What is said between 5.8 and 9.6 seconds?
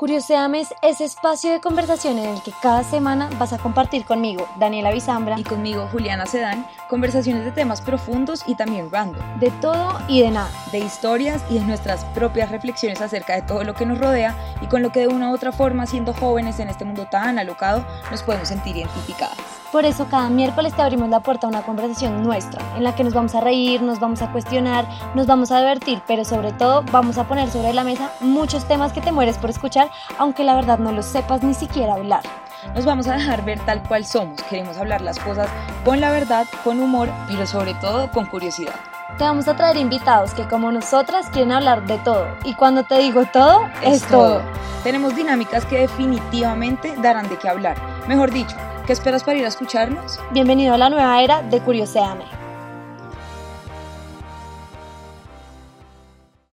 Juliana Sedán, conversaciones de temas profundos y también random. De